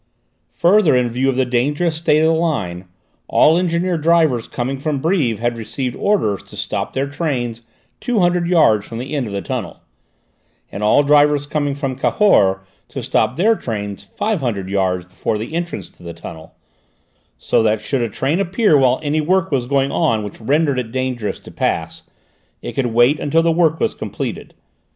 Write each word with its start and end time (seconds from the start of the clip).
Further, 0.53 0.95
in 0.97 1.09
view 1.11 1.29
of 1.29 1.35
the 1.35 1.45
dangerous 1.45 1.97
state 1.97 2.17
of 2.21 2.25
the 2.25 2.33
line, 2.33 2.85
all 3.27 3.55
engine 3.55 3.83
drivers 4.01 4.47
coming 4.47 4.79
from 4.79 4.99
Brives 4.99 5.39
had 5.39 5.55
received 5.59 5.95
orders 5.95 6.41
to 6.41 6.57
stop 6.57 6.93
their 6.93 7.05
trains 7.05 7.61
two 7.99 8.19
hundred 8.19 8.47
yards 8.47 8.87
from 8.87 8.97
the 8.97 9.13
end 9.15 9.27
of 9.27 9.31
the 9.33 9.43
tunnel, 9.43 9.81
and 10.71 10.81
all 10.81 11.03
drivers 11.03 11.45
coming 11.45 11.75
from 11.75 11.95
Cahors 11.95 12.61
to 12.87 13.03
stop 13.03 13.35
their 13.35 13.55
trains 13.55 14.01
five 14.01 14.41
hundred 14.41 14.69
yards 14.69 15.05
before 15.05 15.37
the 15.37 15.53
entrance 15.53 15.87
to 15.89 16.01
the 16.01 16.15
tunnel, 16.15 16.55
so 17.37 17.61
that 17.61 17.79
should 17.79 18.01
a 18.01 18.09
train 18.09 18.39
appear 18.39 18.75
while 18.75 18.99
any 19.03 19.21
work 19.21 19.51
was 19.51 19.67
going 19.67 19.91
on 19.91 20.23
which 20.23 20.41
rendered 20.41 20.79
it 20.79 20.91
dangerous 20.91 21.37
to 21.37 21.51
pass, 21.51 22.01
it 22.63 22.71
could 22.71 22.87
wait 22.87 23.19
until 23.19 23.43
the 23.43 23.51
work 23.51 23.79
was 23.79 23.93
completed. 23.93 24.55